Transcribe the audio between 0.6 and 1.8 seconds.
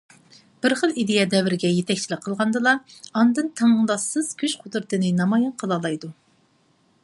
بىر خىل ئىدىيە دەۋرگە